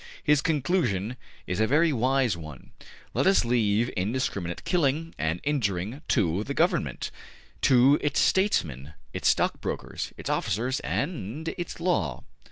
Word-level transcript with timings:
''His 0.31 0.41
conclusion 0.41 1.15
is 1.45 1.59
a 1.59 1.67
very 1.67 1.93
wise 1.93 2.35
one: 2.35 2.71
``Let 3.15 3.27
us 3.27 3.45
leave 3.45 3.89
indiscriminate 3.95 4.63
killing 4.63 5.13
and 5.19 5.39
injuring 5.43 6.01
to 6.07 6.43
the 6.43 6.55
Government 6.55 7.11
to 7.61 7.99
its 8.01 8.19
Statesmen, 8.19 8.95
its 9.13 9.27
Stockbrokers, 9.27 10.11
its 10.17 10.27
Officers, 10.27 10.79
and 10.79 11.49
its 11.49 11.79
Law.'' 11.79 12.23